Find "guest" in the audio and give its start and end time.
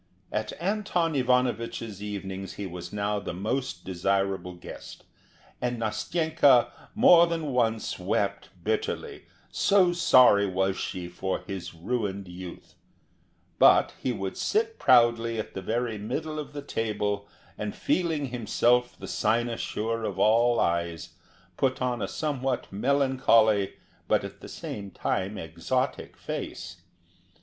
4.55-5.03